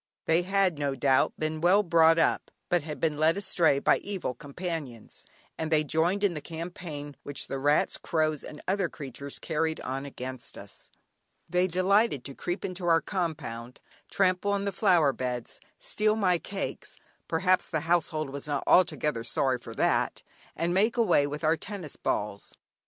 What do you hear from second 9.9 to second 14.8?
against us. They delighted to creep into our compound, trample on the